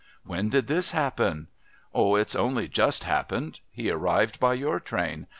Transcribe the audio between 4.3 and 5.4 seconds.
by your train.